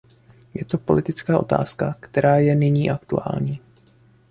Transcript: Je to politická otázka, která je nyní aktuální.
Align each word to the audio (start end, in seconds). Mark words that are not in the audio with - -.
Je 0.53 0.65
to 0.65 0.77
politická 0.77 1.39
otázka, 1.39 1.95
která 1.99 2.35
je 2.37 2.55
nyní 2.55 2.91
aktuální. 2.91 3.59